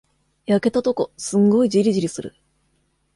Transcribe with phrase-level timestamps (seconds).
[0.47, 2.33] 焼けたとこ、すんごいじりじりする。